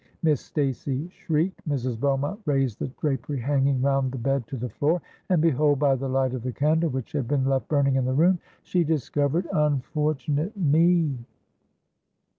[0.23, 1.99] Miss Stacey shrieked; Mrs.
[1.99, 5.77] Beaumont raised the drapery hanging round the bed to the floor—and, behold!
[5.77, 8.83] by the light of the candle which had been left burning in the room, she
[8.83, 11.19] discovered unfortunate me!